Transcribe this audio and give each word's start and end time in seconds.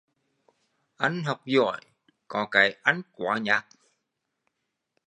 Anh 0.97 1.23
học 1.23 1.41
giỏi, 1.45 1.81
có 2.27 2.47
cái 2.51 2.75
anh 2.83 3.01
quá 3.11 3.37
nhác 3.37 3.65